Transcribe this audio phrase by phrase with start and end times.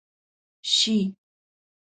[0.73, 0.97] شي،